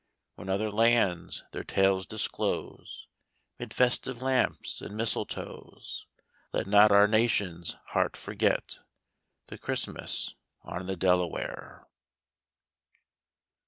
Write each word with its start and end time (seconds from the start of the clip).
When 0.33 0.49
other 0.49 0.71
lands 0.71 1.43
their 1.51 1.63
tales 1.63 2.07
disclose 2.07 3.05
'Mid 3.59 3.71
festive 3.71 4.19
lamps 4.19 4.81
and 4.81 4.97
mistletoes, 4.97 6.07
Let 6.51 6.65
not 6.65 6.91
our 6.91 7.07
nation's 7.07 7.77
heart 7.89 8.17
forget 8.17 8.79
The 9.45 9.59
Christmas 9.59 10.33
on 10.63 10.87
the 10.87 10.95
Delaware. 10.97 11.85